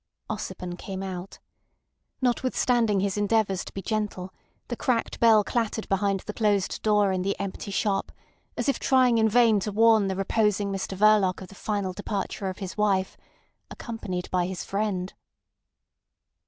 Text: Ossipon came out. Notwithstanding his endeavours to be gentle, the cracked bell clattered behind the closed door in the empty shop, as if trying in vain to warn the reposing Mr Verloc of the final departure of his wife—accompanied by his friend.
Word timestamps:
Ossipon 0.31 0.79
came 0.79 1.03
out. 1.03 1.37
Notwithstanding 2.23 3.01
his 3.01 3.17
endeavours 3.17 3.63
to 3.63 3.71
be 3.71 3.83
gentle, 3.83 4.33
the 4.67 4.75
cracked 4.75 5.19
bell 5.19 5.43
clattered 5.43 5.87
behind 5.89 6.21
the 6.21 6.33
closed 6.33 6.81
door 6.81 7.11
in 7.11 7.21
the 7.21 7.39
empty 7.39 7.69
shop, 7.69 8.11
as 8.57 8.67
if 8.67 8.79
trying 8.79 9.19
in 9.19 9.29
vain 9.29 9.59
to 9.59 9.71
warn 9.71 10.07
the 10.07 10.15
reposing 10.15 10.71
Mr 10.71 10.97
Verloc 10.97 11.39
of 11.39 11.49
the 11.49 11.53
final 11.53 11.93
departure 11.93 12.49
of 12.49 12.57
his 12.57 12.75
wife—accompanied 12.75 14.27
by 14.31 14.47
his 14.47 14.63
friend. 14.63 15.13